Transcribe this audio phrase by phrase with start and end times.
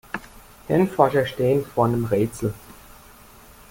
[0.67, 2.55] Hirnforscher stehen vor einem Rätsel.